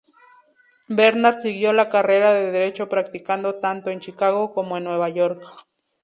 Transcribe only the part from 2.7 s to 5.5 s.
practicando tanto en Chicago como en Nueva York.